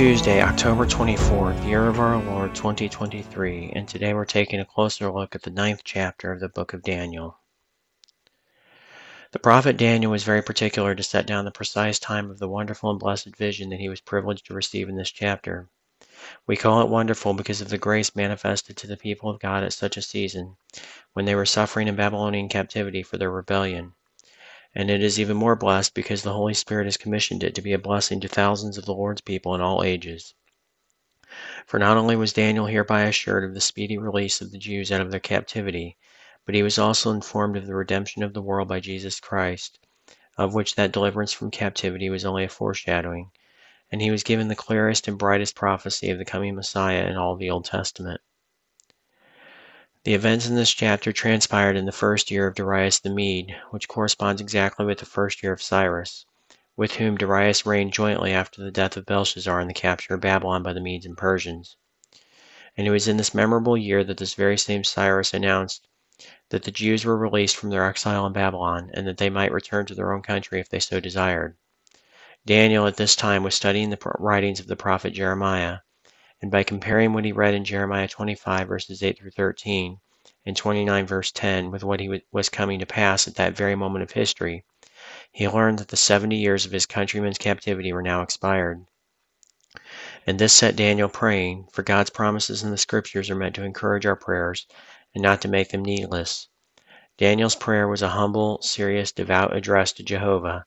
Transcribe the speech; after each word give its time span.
Tuesday, 0.00 0.40
October 0.40 0.86
24th, 0.86 1.62
year 1.66 1.86
of 1.86 2.00
our 2.00 2.16
Lord 2.24 2.54
2023, 2.54 3.72
and 3.74 3.86
today 3.86 4.14
we're 4.14 4.24
taking 4.24 4.58
a 4.58 4.64
closer 4.64 5.12
look 5.12 5.34
at 5.34 5.42
the 5.42 5.50
ninth 5.50 5.82
chapter 5.84 6.32
of 6.32 6.40
the 6.40 6.48
book 6.48 6.72
of 6.72 6.82
Daniel. 6.82 7.36
The 9.32 9.38
prophet 9.38 9.76
Daniel 9.76 10.10
was 10.10 10.24
very 10.24 10.40
particular 10.40 10.94
to 10.94 11.02
set 11.02 11.26
down 11.26 11.44
the 11.44 11.50
precise 11.50 11.98
time 11.98 12.30
of 12.30 12.38
the 12.38 12.48
wonderful 12.48 12.88
and 12.88 12.98
blessed 12.98 13.36
vision 13.36 13.68
that 13.68 13.80
he 13.80 13.90
was 13.90 14.00
privileged 14.00 14.46
to 14.46 14.54
receive 14.54 14.88
in 14.88 14.96
this 14.96 15.10
chapter. 15.10 15.68
We 16.46 16.56
call 16.56 16.80
it 16.80 16.88
wonderful 16.88 17.34
because 17.34 17.60
of 17.60 17.68
the 17.68 17.76
grace 17.76 18.16
manifested 18.16 18.78
to 18.78 18.86
the 18.86 18.96
people 18.96 19.28
of 19.28 19.38
God 19.38 19.64
at 19.64 19.74
such 19.74 19.98
a 19.98 20.02
season, 20.02 20.56
when 21.12 21.26
they 21.26 21.34
were 21.34 21.44
suffering 21.44 21.88
in 21.88 21.96
Babylonian 21.96 22.48
captivity 22.48 23.02
for 23.02 23.18
their 23.18 23.30
rebellion 23.30 23.92
and 24.74 24.90
it 24.90 25.02
is 25.02 25.18
even 25.18 25.36
more 25.36 25.56
blessed 25.56 25.94
because 25.94 26.22
the 26.22 26.32
Holy 26.32 26.54
Spirit 26.54 26.86
has 26.86 26.96
commissioned 26.96 27.42
it 27.42 27.54
to 27.54 27.62
be 27.62 27.72
a 27.72 27.78
blessing 27.78 28.20
to 28.20 28.28
thousands 28.28 28.78
of 28.78 28.84
the 28.84 28.94
Lord's 28.94 29.20
people 29.20 29.54
in 29.54 29.60
all 29.60 29.82
ages. 29.82 30.34
For 31.66 31.78
not 31.78 31.96
only 31.96 32.16
was 32.16 32.32
Daniel 32.32 32.66
hereby 32.66 33.02
assured 33.02 33.44
of 33.44 33.54
the 33.54 33.60
speedy 33.60 33.98
release 33.98 34.40
of 34.40 34.50
the 34.52 34.58
Jews 34.58 34.90
out 34.92 35.00
of 35.00 35.10
their 35.10 35.20
captivity, 35.20 35.96
but 36.46 36.54
he 36.54 36.62
was 36.62 36.78
also 36.78 37.10
informed 37.10 37.56
of 37.56 37.66
the 37.66 37.74
redemption 37.74 38.22
of 38.22 38.32
the 38.32 38.42
world 38.42 38.68
by 38.68 38.80
Jesus 38.80 39.20
Christ, 39.20 39.78
of 40.36 40.54
which 40.54 40.74
that 40.74 40.92
deliverance 40.92 41.32
from 41.32 41.50
captivity 41.50 42.08
was 42.08 42.24
only 42.24 42.44
a 42.44 42.48
foreshadowing, 42.48 43.30
and 43.92 44.00
he 44.00 44.10
was 44.10 44.22
given 44.22 44.48
the 44.48 44.56
clearest 44.56 45.06
and 45.08 45.18
brightest 45.18 45.54
prophecy 45.54 46.10
of 46.10 46.18
the 46.18 46.24
coming 46.24 46.54
Messiah 46.54 47.06
in 47.06 47.16
all 47.16 47.36
the 47.36 47.50
Old 47.50 47.64
Testament. 47.64 48.20
The 50.10 50.16
events 50.16 50.48
in 50.48 50.56
this 50.56 50.72
chapter 50.72 51.12
transpired 51.12 51.76
in 51.76 51.84
the 51.84 51.92
first 51.92 52.32
year 52.32 52.48
of 52.48 52.56
Darius 52.56 52.98
the 52.98 53.10
Mede, 53.10 53.54
which 53.70 53.86
corresponds 53.86 54.40
exactly 54.40 54.84
with 54.84 54.98
the 54.98 55.06
first 55.06 55.40
year 55.40 55.52
of 55.52 55.62
Cyrus, 55.62 56.26
with 56.76 56.96
whom 56.96 57.16
Darius 57.16 57.64
reigned 57.64 57.92
jointly 57.92 58.32
after 58.32 58.60
the 58.60 58.72
death 58.72 58.96
of 58.96 59.06
Belshazzar 59.06 59.60
and 59.60 59.70
the 59.70 59.72
capture 59.72 60.14
of 60.14 60.20
Babylon 60.20 60.64
by 60.64 60.72
the 60.72 60.80
Medes 60.80 61.06
and 61.06 61.16
Persians. 61.16 61.76
And 62.76 62.88
it 62.88 62.90
was 62.90 63.06
in 63.06 63.18
this 63.18 63.32
memorable 63.32 63.76
year 63.76 64.02
that 64.02 64.16
this 64.16 64.34
very 64.34 64.58
same 64.58 64.82
Cyrus 64.82 65.32
announced 65.32 65.86
that 66.48 66.64
the 66.64 66.72
Jews 66.72 67.04
were 67.04 67.16
released 67.16 67.54
from 67.54 67.70
their 67.70 67.86
exile 67.86 68.26
in 68.26 68.32
Babylon, 68.32 68.90
and 68.92 69.06
that 69.06 69.18
they 69.18 69.30
might 69.30 69.52
return 69.52 69.86
to 69.86 69.94
their 69.94 70.12
own 70.12 70.22
country 70.22 70.58
if 70.58 70.68
they 70.68 70.80
so 70.80 70.98
desired. 70.98 71.56
Daniel 72.44 72.88
at 72.88 72.96
this 72.96 73.14
time 73.14 73.44
was 73.44 73.54
studying 73.54 73.90
the 73.90 74.12
writings 74.18 74.58
of 74.58 74.66
the 74.66 74.74
prophet 74.74 75.12
Jeremiah, 75.12 75.78
and 76.42 76.50
by 76.50 76.62
comparing 76.62 77.12
what 77.12 77.24
he 77.24 77.32
read 77.32 77.54
in 77.54 77.64
Jeremiah 77.64 78.08
25 78.08 78.66
verses 78.66 79.02
8 79.02 79.18
through 79.18 79.30
13 79.32 79.98
and 80.46 80.56
29 80.56 81.06
verse 81.06 81.30
10 81.32 81.70
with 81.70 81.84
what 81.84 82.00
he 82.00 82.22
was 82.32 82.48
coming 82.48 82.78
to 82.78 82.86
pass 82.86 83.28
at 83.28 83.34
that 83.34 83.56
very 83.56 83.74
moment 83.74 84.02
of 84.02 84.12
history, 84.12 84.64
he 85.32 85.46
learned 85.48 85.78
that 85.78 85.88
the 85.88 85.96
70 85.96 86.36
years 86.36 86.64
of 86.64 86.72
his 86.72 86.86
countrymen's 86.86 87.38
captivity 87.38 87.92
were 87.92 88.02
now 88.02 88.22
expired. 88.22 88.84
And 90.26 90.38
this 90.38 90.52
set 90.52 90.76
Daniel 90.76 91.08
praying, 91.08 91.68
for 91.72 91.82
God's 91.82 92.10
promises 92.10 92.62
in 92.62 92.70
the 92.70 92.78
scriptures 92.78 93.30
are 93.30 93.36
meant 93.36 93.54
to 93.56 93.64
encourage 93.64 94.06
our 94.06 94.16
prayers 94.16 94.66
and 95.14 95.22
not 95.22 95.40
to 95.42 95.48
make 95.48 95.70
them 95.70 95.84
needless. 95.84 96.48
Daniel's 97.18 97.54
prayer 97.54 97.86
was 97.86 98.02
a 98.02 98.08
humble, 98.08 98.62
serious, 98.62 99.12
devout 99.12 99.54
address 99.54 99.92
to 99.92 100.02
Jehovah, 100.02 100.64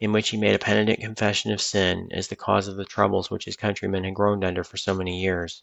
in 0.00 0.12
which 0.12 0.28
he 0.28 0.36
made 0.36 0.54
a 0.54 0.58
penitent 0.58 1.00
confession 1.00 1.50
of 1.50 1.60
sin 1.60 2.08
as 2.12 2.28
the 2.28 2.36
cause 2.36 2.68
of 2.68 2.76
the 2.76 2.84
troubles 2.84 3.30
which 3.30 3.46
his 3.46 3.56
countrymen 3.56 4.04
had 4.04 4.14
groaned 4.14 4.44
under 4.44 4.62
for 4.62 4.76
so 4.76 4.94
many 4.94 5.20
years. 5.20 5.62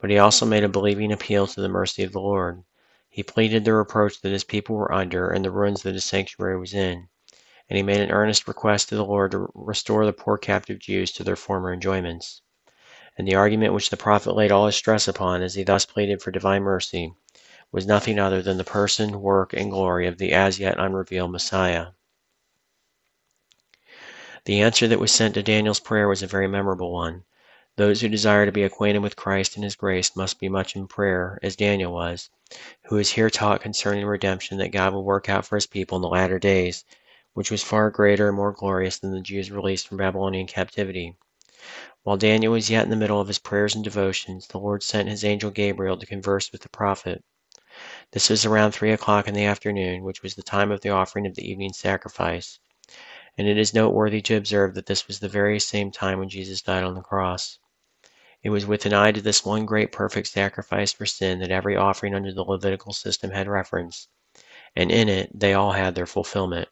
But 0.00 0.10
he 0.10 0.18
also 0.18 0.44
made 0.44 0.64
a 0.64 0.68
believing 0.68 1.12
appeal 1.12 1.46
to 1.46 1.60
the 1.60 1.68
mercy 1.68 2.02
of 2.02 2.12
the 2.12 2.20
Lord. 2.20 2.64
He 3.08 3.22
pleaded 3.22 3.64
the 3.64 3.72
reproach 3.72 4.20
that 4.20 4.32
his 4.32 4.42
people 4.42 4.74
were 4.74 4.92
under 4.92 5.30
and 5.30 5.44
the 5.44 5.52
ruins 5.52 5.82
that 5.82 5.94
his 5.94 6.04
sanctuary 6.04 6.58
was 6.58 6.74
in. 6.74 7.08
And 7.70 7.76
he 7.76 7.82
made 7.82 8.00
an 8.00 8.10
earnest 8.10 8.48
request 8.48 8.88
to 8.88 8.96
the 8.96 9.04
Lord 9.04 9.30
to 9.30 9.48
restore 9.54 10.04
the 10.04 10.12
poor 10.12 10.36
captive 10.36 10.80
Jews 10.80 11.12
to 11.12 11.22
their 11.22 11.36
former 11.36 11.72
enjoyments. 11.72 12.42
And 13.16 13.28
the 13.28 13.36
argument 13.36 13.72
which 13.72 13.90
the 13.90 13.96
prophet 13.96 14.32
laid 14.32 14.50
all 14.50 14.66
his 14.66 14.74
stress 14.74 15.06
upon 15.06 15.42
as 15.42 15.54
he 15.54 15.62
thus 15.62 15.86
pleaded 15.86 16.20
for 16.20 16.32
divine 16.32 16.62
mercy 16.62 17.14
was 17.70 17.86
nothing 17.86 18.18
other 18.18 18.42
than 18.42 18.56
the 18.56 18.64
person, 18.64 19.20
work, 19.20 19.52
and 19.52 19.70
glory 19.70 20.08
of 20.08 20.18
the 20.18 20.32
as 20.32 20.58
yet 20.58 20.78
unrevealed 20.78 21.30
Messiah. 21.30 21.92
The 24.46 24.60
answer 24.60 24.86
that 24.88 25.00
was 25.00 25.10
sent 25.10 25.32
to 25.34 25.42
Daniel's 25.42 25.80
prayer 25.80 26.06
was 26.06 26.22
a 26.22 26.26
very 26.26 26.46
memorable 26.46 26.92
one. 26.92 27.24
Those 27.76 28.02
who 28.02 28.10
desire 28.10 28.44
to 28.44 28.52
be 28.52 28.62
acquainted 28.62 28.98
with 28.98 29.16
Christ 29.16 29.54
and 29.54 29.64
his 29.64 29.74
grace 29.74 30.14
must 30.14 30.38
be 30.38 30.50
much 30.50 30.76
in 30.76 30.86
prayer, 30.86 31.38
as 31.42 31.56
Daniel 31.56 31.94
was, 31.94 32.28
who 32.88 32.98
is 32.98 33.12
here 33.12 33.30
taught 33.30 33.62
concerning 33.62 34.04
redemption 34.04 34.58
that 34.58 34.68
God 34.68 34.92
will 34.92 35.02
work 35.02 35.30
out 35.30 35.46
for 35.46 35.56
his 35.56 35.66
people 35.66 35.96
in 35.96 36.02
the 36.02 36.08
latter 36.10 36.38
days, 36.38 36.84
which 37.32 37.50
was 37.50 37.62
far 37.62 37.88
greater 37.88 38.28
and 38.28 38.36
more 38.36 38.52
glorious 38.52 38.98
than 38.98 39.12
the 39.12 39.22
Jews 39.22 39.50
released 39.50 39.88
from 39.88 39.96
Babylonian 39.96 40.46
captivity. 40.46 41.16
While 42.02 42.18
Daniel 42.18 42.52
was 42.52 42.68
yet 42.68 42.84
in 42.84 42.90
the 42.90 42.96
middle 42.96 43.22
of 43.22 43.28
his 43.28 43.38
prayers 43.38 43.74
and 43.74 43.82
devotions, 43.82 44.46
the 44.48 44.58
Lord 44.58 44.82
sent 44.82 45.08
his 45.08 45.24
angel 45.24 45.50
Gabriel 45.50 45.96
to 45.96 46.04
converse 46.04 46.52
with 46.52 46.60
the 46.60 46.68
prophet. 46.68 47.24
This 48.10 48.28
was 48.28 48.44
around 48.44 48.72
three 48.72 48.92
o'clock 48.92 49.26
in 49.26 49.32
the 49.32 49.46
afternoon, 49.46 50.02
which 50.02 50.22
was 50.22 50.34
the 50.34 50.42
time 50.42 50.70
of 50.70 50.82
the 50.82 50.90
offering 50.90 51.26
of 51.26 51.34
the 51.34 51.50
evening 51.50 51.72
sacrifice 51.72 52.58
and 53.36 53.48
it 53.48 53.58
is 53.58 53.74
noteworthy 53.74 54.22
to 54.22 54.36
observe 54.36 54.74
that 54.74 54.86
this 54.86 55.06
was 55.08 55.20
the 55.20 55.28
very 55.28 55.58
same 55.58 55.90
time 55.90 56.18
when 56.18 56.28
Jesus 56.28 56.62
died 56.62 56.84
on 56.84 56.94
the 56.94 57.00
cross. 57.00 57.58
It 58.42 58.50
was 58.50 58.66
with 58.66 58.84
an 58.86 58.92
eye 58.92 59.12
to 59.12 59.20
this 59.20 59.44
one 59.44 59.64
great 59.64 59.90
perfect 59.90 60.28
sacrifice 60.28 60.92
for 60.92 61.06
sin 61.06 61.40
that 61.40 61.50
every 61.50 61.76
offering 61.76 62.14
under 62.14 62.32
the 62.32 62.44
Levitical 62.44 62.92
system 62.92 63.30
had 63.30 63.48
reference, 63.48 64.08
and 64.76 64.90
in 64.90 65.08
it 65.08 65.30
they 65.32 65.54
all 65.54 65.72
had 65.72 65.94
their 65.94 66.06
fulfillment. 66.06 66.68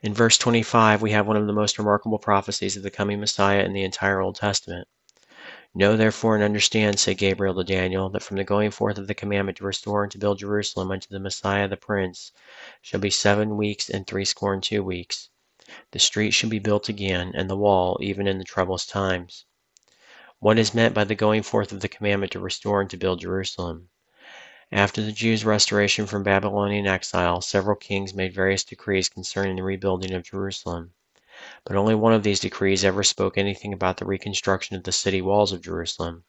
In 0.00 0.14
verse 0.14 0.38
25, 0.38 1.02
we 1.02 1.10
have 1.10 1.26
one 1.26 1.36
of 1.36 1.48
the 1.48 1.52
most 1.52 1.78
remarkable 1.78 2.20
prophecies 2.20 2.76
of 2.76 2.84
the 2.84 2.90
coming 2.90 3.18
Messiah 3.18 3.64
in 3.64 3.72
the 3.72 3.82
entire 3.82 4.20
Old 4.20 4.36
Testament. 4.36 4.86
Know 5.78 5.96
therefore 5.96 6.34
and 6.34 6.42
understand, 6.42 6.98
said 6.98 7.18
Gabriel 7.18 7.54
to 7.54 7.62
Daniel, 7.62 8.08
that 8.08 8.24
from 8.24 8.36
the 8.36 8.42
going 8.42 8.72
forth 8.72 8.98
of 8.98 9.06
the 9.06 9.14
commandment 9.14 9.58
to 9.58 9.64
restore 9.64 10.02
and 10.02 10.10
to 10.10 10.18
build 10.18 10.40
Jerusalem 10.40 10.90
unto 10.90 11.06
the 11.08 11.20
Messiah 11.20 11.68
the 11.68 11.76
Prince 11.76 12.32
shall 12.82 12.98
be 12.98 13.10
seven 13.10 13.56
weeks 13.56 13.88
and 13.88 14.04
threescore 14.04 14.52
and 14.52 14.60
two 14.60 14.82
weeks. 14.82 15.30
The 15.92 16.00
street 16.00 16.32
shall 16.32 16.50
be 16.50 16.58
built 16.58 16.88
again, 16.88 17.30
and 17.32 17.48
the 17.48 17.56
wall, 17.56 17.96
even 18.00 18.26
in 18.26 18.38
the 18.38 18.44
troublous 18.44 18.86
times. 18.86 19.44
What 20.40 20.58
is 20.58 20.74
meant 20.74 20.94
by 20.94 21.04
the 21.04 21.14
going 21.14 21.44
forth 21.44 21.70
of 21.70 21.78
the 21.80 21.88
commandment 21.88 22.32
to 22.32 22.40
restore 22.40 22.80
and 22.80 22.90
to 22.90 22.96
build 22.96 23.20
Jerusalem? 23.20 23.90
After 24.72 25.00
the 25.00 25.12
Jews' 25.12 25.44
restoration 25.44 26.08
from 26.08 26.24
Babylonian 26.24 26.88
exile, 26.88 27.40
several 27.40 27.76
kings 27.76 28.12
made 28.12 28.34
various 28.34 28.64
decrees 28.64 29.08
concerning 29.08 29.54
the 29.54 29.62
rebuilding 29.62 30.12
of 30.12 30.24
Jerusalem. 30.24 30.94
But 31.64 31.74
only 31.74 31.94
one 31.96 32.12
of 32.12 32.22
these 32.22 32.38
decrees 32.38 32.84
ever 32.84 33.02
spoke 33.02 33.36
anything 33.36 33.72
about 33.72 33.96
the 33.96 34.04
reconstruction 34.04 34.76
of 34.76 34.84
the 34.84 34.92
city 34.92 35.20
walls 35.20 35.50
of 35.52 35.60
Jerusalem. 35.60 36.22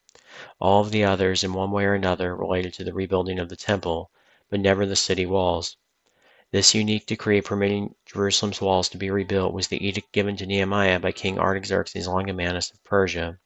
All 0.59 0.81
of 0.81 0.89
the 0.89 1.03
others, 1.03 1.43
in 1.43 1.53
one 1.53 1.69
way 1.69 1.85
or 1.85 1.93
another, 1.93 2.35
related 2.35 2.73
to 2.73 2.83
the 2.83 2.93
rebuilding 2.93 3.37
of 3.37 3.49
the 3.49 3.55
temple, 3.55 4.09
but 4.49 4.59
never 4.59 4.87
the 4.87 4.95
city 4.95 5.27
walls. 5.27 5.77
This 6.51 6.73
unique 6.73 7.05
decree 7.05 7.41
permitting 7.41 7.93
Jerusalem's 8.07 8.59
walls 8.59 8.89
to 8.89 8.97
be 8.97 9.11
rebuilt 9.11 9.53
was 9.53 9.67
the 9.67 9.85
edict 9.85 10.11
given 10.11 10.35
to 10.37 10.47
Nehemiah 10.47 10.99
by 10.99 11.11
King 11.11 11.37
Artaxerxes 11.37 12.07
Longimanus 12.07 12.71
of 12.71 12.83
Persia, 12.83 13.37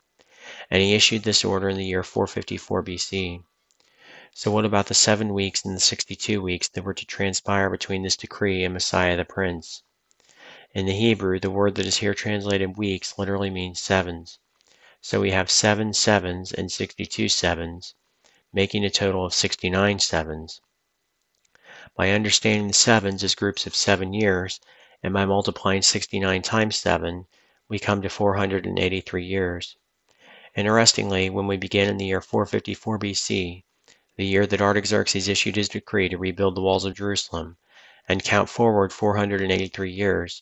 and 0.70 0.82
he 0.82 0.94
issued 0.94 1.24
this 1.24 1.44
order 1.44 1.68
in 1.68 1.76
the 1.76 1.86
year 1.86 2.02
454 2.02 2.82
BC. 2.82 3.44
So 4.34 4.52
what 4.52 4.64
about 4.64 4.86
the 4.88 4.94
seven 4.94 5.34
weeks 5.34 5.66
and 5.66 5.76
the 5.76 5.82
sixty-two 5.82 6.42
weeks 6.42 6.70
that 6.70 6.84
were 6.86 6.94
to 6.94 7.06
transpire 7.06 7.70
between 7.70 8.04
this 8.04 8.16
decree 8.16 8.64
and 8.64 8.74
Messiah 8.74 9.18
the 9.18 9.26
Prince? 9.26 9.84
In 10.76 10.88
the 10.88 10.94
Hebrew, 10.94 11.40
the 11.40 11.52
word 11.52 11.76
that 11.76 11.86
is 11.86 11.98
here 11.98 12.16
translated 12.16 12.78
weeks 12.78 13.20
literally 13.20 13.52
means 13.52 13.80
sevens. 13.80 14.40
So 15.02 15.22
we 15.22 15.30
have 15.30 15.52
seven 15.52 15.94
sevens 15.94 16.52
and 16.52 16.72
62 16.72 17.30
sevens, 17.30 17.94
making 18.52 18.84
a 18.84 18.90
total 18.90 19.24
of 19.24 19.36
69 19.36 20.00
sevens. 20.00 20.62
By 21.96 22.10
understanding 22.10 22.70
the 22.70 22.74
sevens 22.74 23.24
as 23.24 23.36
groups 23.36 23.68
of 23.68 23.76
seven 23.76 24.14
years, 24.14 24.60
and 25.04 25.14
by 25.14 25.26
multiplying 25.26 25.84
69 25.84 26.42
times 26.42 26.76
7, 26.78 27.28
we 27.70 27.78
come 27.78 28.02
to 28.02 28.10
483 28.10 29.24
years. 29.24 29.78
Interestingly, 30.56 31.30
when 31.30 31.46
we 31.46 31.56
begin 31.56 31.88
in 31.88 31.98
the 31.98 32.06
year 32.06 32.20
454 32.20 32.98
BC, 32.98 33.64
the 34.16 34.26
year 34.26 34.48
that 34.48 34.60
Artaxerxes 34.62 35.28
issued 35.28 35.56
his 35.56 35.70
decree 35.70 36.10
to 36.10 36.18
rebuild 36.18 36.56
the 36.56 36.62
walls 36.62 36.84
of 36.84 36.96
Jerusalem, 36.96 37.58
and 38.10 38.24
count 38.24 38.50
forward 38.50 38.92
483 38.92 39.92
years, 39.92 40.42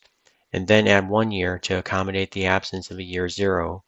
and 0.54 0.68
then 0.68 0.88
add 0.88 1.08
one 1.08 1.32
year 1.32 1.58
to 1.58 1.78
accommodate 1.78 2.32
the 2.32 2.46
absence 2.46 2.92
of 2.92 2.98
a 2.98 3.04
year 3.04 3.30
zero, 3.30 3.84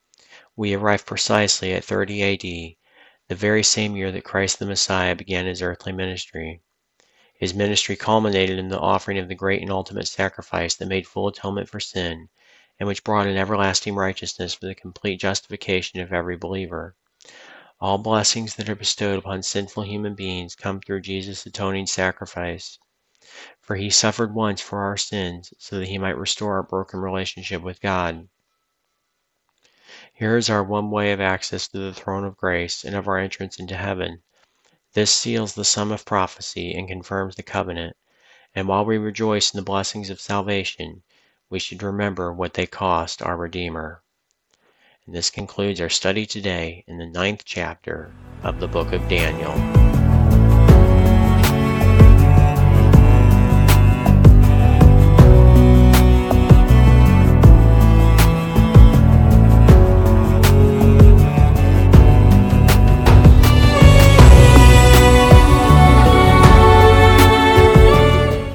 we 0.55 0.73
arrive 0.73 1.05
precisely 1.05 1.73
at 1.73 1.83
30 1.83 2.21
A.D., 2.21 2.77
the 3.27 3.35
very 3.35 3.63
same 3.63 3.95
year 3.95 4.11
that 4.11 4.23
Christ 4.23 4.59
the 4.59 4.65
Messiah 4.65 5.15
began 5.15 5.45
his 5.45 5.61
earthly 5.61 5.91
ministry. 5.91 6.61
His 7.35 7.53
ministry 7.53 7.95
culminated 7.95 8.59
in 8.59 8.69
the 8.69 8.79
offering 8.79 9.17
of 9.17 9.27
the 9.27 9.35
great 9.35 9.61
and 9.61 9.71
ultimate 9.71 10.07
sacrifice 10.07 10.75
that 10.75 10.87
made 10.87 11.07
full 11.07 11.27
atonement 11.27 11.67
for 11.67 11.79
sin, 11.79 12.29
and 12.79 12.87
which 12.87 13.03
brought 13.03 13.27
an 13.27 13.35
everlasting 13.35 13.95
righteousness 13.95 14.53
for 14.53 14.67
the 14.67 14.75
complete 14.75 15.19
justification 15.19 15.99
of 15.99 16.13
every 16.13 16.37
believer. 16.37 16.95
All 17.81 17.97
blessings 17.97 18.55
that 18.55 18.69
are 18.69 18.75
bestowed 18.75 19.19
upon 19.19 19.43
sinful 19.43 19.83
human 19.83 20.15
beings 20.15 20.55
come 20.55 20.79
through 20.79 21.01
Jesus' 21.01 21.45
atoning 21.45 21.87
sacrifice. 21.87 22.79
For 23.61 23.75
he 23.75 23.89
suffered 23.89 24.33
once 24.33 24.61
for 24.61 24.79
our 24.79 24.97
sins 24.97 25.53
so 25.57 25.79
that 25.79 25.87
he 25.87 25.97
might 25.97 26.17
restore 26.17 26.55
our 26.55 26.63
broken 26.63 26.99
relationship 26.99 27.61
with 27.61 27.81
God. 27.81 28.27
Here 30.13 30.37
is 30.37 30.49
our 30.49 30.63
one 30.63 30.91
way 30.91 31.11
of 31.11 31.21
access 31.21 31.67
to 31.69 31.77
the 31.77 31.93
throne 31.93 32.23
of 32.23 32.37
grace 32.37 32.83
and 32.83 32.95
of 32.95 33.07
our 33.07 33.17
entrance 33.17 33.59
into 33.59 33.75
heaven. 33.75 34.21
This 34.93 35.11
seals 35.11 35.55
the 35.55 35.65
sum 35.65 35.91
of 35.91 36.05
prophecy 36.05 36.73
and 36.73 36.87
confirms 36.87 37.35
the 37.35 37.43
covenant. 37.43 37.97
And 38.53 38.67
while 38.67 38.85
we 38.85 38.97
rejoice 38.97 39.53
in 39.53 39.57
the 39.57 39.63
blessings 39.63 40.09
of 40.09 40.21
salvation, 40.21 41.01
we 41.49 41.59
should 41.59 41.81
remember 41.81 42.31
what 42.31 42.53
they 42.53 42.67
cost 42.67 43.21
our 43.21 43.37
Redeemer. 43.37 44.03
And 45.05 45.15
this 45.15 45.29
concludes 45.29 45.81
our 45.81 45.89
study 45.89 46.25
today 46.25 46.83
in 46.87 46.97
the 46.97 47.07
ninth 47.07 47.43
chapter 47.43 48.13
of 48.43 48.59
the 48.59 48.67
book 48.67 48.93
of 48.93 49.07
Daniel. 49.09 50.02